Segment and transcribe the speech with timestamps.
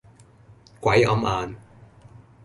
[0.79, 1.55] 鬼揞眼